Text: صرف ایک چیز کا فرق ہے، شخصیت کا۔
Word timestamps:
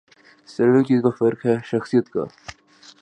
صرف 0.47 0.75
ایک 0.75 0.87
چیز 0.87 1.01
کا 1.03 1.09
فرق 1.09 1.45
ہے، 1.45 1.55
شخصیت 1.65 2.09
کا۔ 2.09 2.23